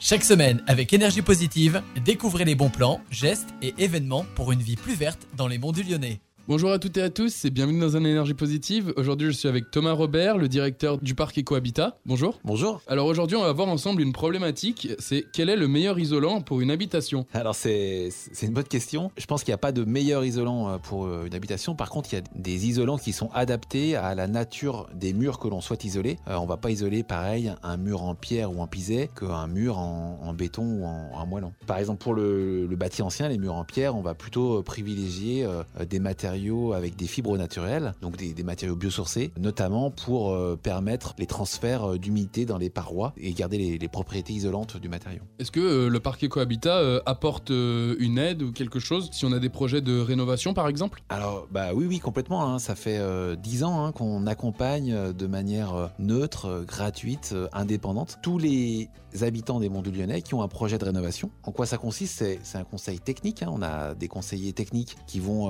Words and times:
Chaque 0.00 0.22
semaine, 0.22 0.62
avec 0.68 0.92
énergie 0.92 1.22
positive, 1.22 1.82
découvrez 2.04 2.44
les 2.44 2.54
bons 2.54 2.70
plans, 2.70 3.00
gestes 3.10 3.48
et 3.62 3.74
événements 3.78 4.24
pour 4.36 4.52
une 4.52 4.62
vie 4.62 4.76
plus 4.76 4.94
verte 4.94 5.26
dans 5.36 5.48
les 5.48 5.58
monts 5.58 5.72
du 5.72 5.82
Lyonnais. 5.82 6.20
Bonjour 6.48 6.72
à 6.72 6.78
toutes 6.78 6.96
et 6.96 7.02
à 7.02 7.10
tous 7.10 7.44
et 7.44 7.50
bienvenue 7.50 7.78
dans 7.78 7.98
un 7.98 8.04
énergie 8.04 8.32
positive. 8.32 8.94
Aujourd'hui, 8.96 9.26
je 9.26 9.32
suis 9.32 9.48
avec 9.48 9.70
Thomas 9.70 9.92
Robert, 9.92 10.38
le 10.38 10.48
directeur 10.48 10.96
du 10.96 11.14
parc 11.14 11.36
Ecohabitat. 11.36 11.98
Bonjour. 12.06 12.40
Bonjour. 12.42 12.80
Alors 12.86 13.04
aujourd'hui, 13.04 13.36
on 13.36 13.42
va 13.42 13.52
voir 13.52 13.68
ensemble 13.68 14.00
une 14.00 14.14
problématique, 14.14 14.88
c'est 14.98 15.26
quel 15.34 15.50
est 15.50 15.56
le 15.56 15.68
meilleur 15.68 15.98
isolant 15.98 16.40
pour 16.40 16.62
une 16.62 16.70
habitation? 16.70 17.26
Alors 17.34 17.54
c'est 17.54 18.08
une 18.40 18.54
bonne 18.54 18.64
question. 18.64 19.10
Je 19.18 19.26
pense 19.26 19.44
qu'il 19.44 19.52
n'y 19.52 19.56
a 19.56 19.58
pas 19.58 19.72
de 19.72 19.84
meilleur 19.84 20.24
isolant 20.24 20.70
euh, 20.70 20.78
pour 20.78 21.04
euh, 21.04 21.26
une 21.26 21.34
habitation. 21.34 21.74
Par 21.74 21.90
contre, 21.90 22.14
il 22.14 22.16
y 22.16 22.18
a 22.18 22.24
des 22.34 22.66
isolants 22.66 22.96
qui 22.96 23.12
sont 23.12 23.28
adaptés 23.34 23.94
à 23.94 24.14
la 24.14 24.26
nature 24.26 24.88
des 24.94 25.12
murs 25.12 25.40
que 25.40 25.48
l'on 25.48 25.60
souhaite 25.60 25.84
isoler. 25.84 26.16
Euh, 26.28 26.36
on 26.36 26.46
va 26.46 26.56
pas 26.56 26.70
isoler 26.70 27.02
pareil 27.02 27.52
un 27.62 27.76
mur 27.76 28.04
en 28.04 28.14
pierre 28.14 28.50
ou 28.56 28.62
en 28.62 28.66
pisé 28.66 29.10
qu'un 29.20 29.48
mur 29.48 29.76
en, 29.76 30.18
en 30.22 30.32
béton 30.32 30.64
ou 30.64 30.86
en, 30.86 31.10
en 31.12 31.26
moellon. 31.26 31.52
Par 31.66 31.76
exemple, 31.76 32.02
pour 32.02 32.14
le, 32.14 32.66
le 32.66 32.76
bâti 32.76 33.02
ancien, 33.02 33.28
les 33.28 33.36
murs 33.36 33.54
en 33.54 33.66
pierre, 33.66 33.94
on 33.94 34.00
va 34.00 34.14
plutôt 34.14 34.62
privilégier 34.62 35.44
euh, 35.44 35.62
des 35.84 35.98
matériaux 35.98 36.37
avec 36.74 36.96
des 36.96 37.06
fibres 37.06 37.36
naturelles, 37.36 37.94
donc 38.00 38.16
des, 38.16 38.32
des 38.32 38.42
matériaux 38.42 38.76
biosourcés, 38.76 39.32
notamment 39.38 39.90
pour 39.90 40.32
euh, 40.32 40.56
permettre 40.56 41.14
les 41.18 41.26
transferts 41.26 41.84
euh, 41.84 41.98
d'humidité 41.98 42.46
dans 42.46 42.58
les 42.58 42.70
parois 42.70 43.12
et 43.16 43.32
garder 43.32 43.58
les, 43.58 43.78
les 43.78 43.88
propriétés 43.88 44.32
isolantes 44.32 44.76
du 44.76 44.88
matériau. 44.88 45.20
Est-ce 45.38 45.50
que 45.50 45.60
euh, 45.60 45.88
le 45.88 46.00
parc 46.00 46.22
Ecohabitat 46.24 46.78
euh, 46.78 47.00
apporte 47.06 47.50
une 47.50 48.18
aide 48.18 48.42
ou 48.42 48.52
quelque 48.52 48.78
chose 48.78 49.08
si 49.12 49.24
on 49.24 49.32
a 49.32 49.38
des 49.38 49.48
projets 49.48 49.80
de 49.80 49.98
rénovation 49.98 50.54
par 50.54 50.68
exemple? 50.68 51.02
Alors, 51.08 51.48
bah 51.50 51.70
oui, 51.74 51.86
oui, 51.86 51.98
complètement. 51.98 52.44
hein. 52.44 52.58
Ça 52.58 52.74
fait 52.74 53.00
dix 53.36 53.64
ans 53.64 53.84
hein, 53.84 53.92
qu'on 53.92 54.26
accompagne 54.26 55.12
de 55.12 55.26
manière 55.26 55.90
neutre, 55.98 56.64
gratuite, 56.66 57.34
indépendante 57.52 58.18
tous 58.22 58.38
les 58.38 58.88
habitants 59.22 59.58
des 59.58 59.70
Monts 59.70 59.82
du 59.82 59.90
Lyonnais 59.90 60.22
qui 60.22 60.34
ont 60.34 60.42
un 60.42 60.48
projet 60.48 60.76
de 60.78 60.84
rénovation. 60.84 61.30
En 61.42 61.52
quoi 61.52 61.66
ça 61.66 61.78
consiste? 61.78 62.24
C'est 62.42 62.58
un 62.58 62.64
conseil 62.64 63.00
technique. 63.00 63.42
hein. 63.42 63.50
On 63.50 63.62
a 63.62 63.94
des 63.94 64.08
conseillers 64.08 64.52
techniques 64.52 64.96
qui 65.06 65.18
vont 65.20 65.48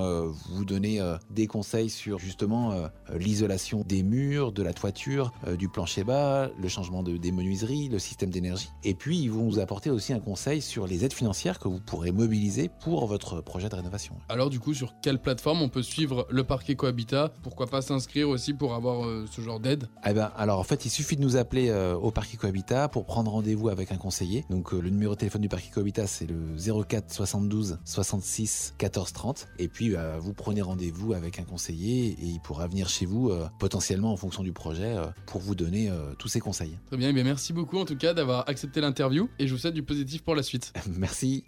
vous 0.49 0.65
donner 0.65 0.78
euh, 0.85 1.17
des 1.29 1.47
conseils 1.47 1.89
sur 1.89 2.19
justement 2.19 2.71
euh, 2.71 2.87
euh, 3.09 3.17
l'isolation 3.17 3.83
des 3.85 4.03
murs, 4.03 4.51
de 4.51 4.63
la 4.63 4.73
toiture, 4.73 5.31
euh, 5.47 5.55
du 5.55 5.69
plancher 5.69 6.03
bas, 6.03 6.49
le 6.61 6.67
changement 6.67 7.03
de, 7.03 7.17
des 7.17 7.31
menuiseries, 7.31 7.89
le 7.89 7.99
système 7.99 8.29
d'énergie. 8.29 8.69
Et 8.83 8.93
puis, 8.93 9.19
ils 9.19 9.31
vont 9.31 9.43
vous 9.43 9.59
apporter 9.59 9.89
aussi 9.89 10.13
un 10.13 10.19
conseil 10.19 10.61
sur 10.61 10.87
les 10.87 11.05
aides 11.05 11.13
financières 11.13 11.59
que 11.59 11.67
vous 11.67 11.79
pourrez 11.79 12.11
mobiliser 12.11 12.69
pour 12.81 13.05
votre 13.07 13.41
projet 13.41 13.69
de 13.69 13.75
rénovation. 13.75 14.15
Alors 14.29 14.49
du 14.49 14.59
coup, 14.59 14.73
sur 14.73 14.93
quelle 15.01 15.19
plateforme 15.19 15.61
on 15.61 15.69
peut 15.69 15.83
suivre 15.83 16.27
le 16.29 16.43
parc 16.43 16.69
Ecohabitat 16.69 17.31
Pourquoi 17.43 17.67
pas 17.67 17.81
s'inscrire 17.81 18.29
aussi 18.29 18.53
pour 18.53 18.73
avoir 18.73 19.07
ce 19.29 19.41
genre 19.41 19.59
d'aide? 19.59 19.87
Eh 20.05 20.13
ben, 20.13 20.31
alors 20.37 20.59
en 20.59 20.63
fait, 20.63 20.85
il 20.85 20.89
suffit 20.89 21.15
de 21.15 21.21
nous 21.21 21.35
appeler 21.35 21.71
au 22.01 22.11
Parc 22.11 22.35
Ecohabitat 22.35 22.87
pour 22.89 23.05
prendre 23.05 23.31
rendez-vous 23.31 23.69
avec 23.69 23.91
un 23.91 23.97
conseiller. 23.97 24.45
Donc 24.49 24.71
le 24.71 24.89
numéro 24.89 25.13
de 25.13 25.19
téléphone 25.19 25.41
du 25.41 25.49
Parc 25.49 25.69
Ecohabitat, 25.71 26.07
c'est 26.07 26.27
le 26.27 26.83
04 26.83 27.11
72 27.11 27.79
66 27.85 28.75
14 28.77 29.13
30. 29.13 29.47
Et 29.57 29.67
puis 29.67 29.95
vous 30.19 30.33
prenez 30.33 30.61
rendez-vous 30.69 31.13
avec 31.13 31.39
un 31.39 31.43
conseiller 31.43 32.09
et 32.11 32.25
il 32.25 32.39
pourra 32.39 32.67
venir 32.67 32.89
chez 32.89 33.05
vous 33.05 33.29
euh, 33.29 33.47
potentiellement 33.57 34.13
en 34.13 34.17
fonction 34.17 34.43
du 34.43 34.53
projet 34.53 34.95
euh, 34.95 35.07
pour 35.25 35.41
vous 35.41 35.55
donner 35.55 35.89
euh, 35.89 36.13
tous 36.19 36.27
ses 36.27 36.39
conseils. 36.39 36.77
Très 36.87 36.97
bien, 36.97 37.09
eh 37.09 37.13
bien 37.13 37.23
merci 37.23 37.53
beaucoup 37.53 37.79
en 37.79 37.85
tout 37.85 37.97
cas 37.97 38.13
d'avoir 38.13 38.47
accepté 38.47 38.79
l'interview 38.79 39.29
et 39.39 39.47
je 39.47 39.53
vous 39.53 39.59
souhaite 39.59 39.73
du 39.73 39.83
positif 39.83 40.23
pour 40.23 40.35
la 40.35 40.43
suite. 40.43 40.71
Merci. 40.87 41.43